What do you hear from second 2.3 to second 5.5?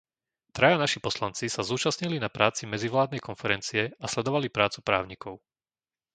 práci medzivládnej konferencie a sledovali prácu právnikov.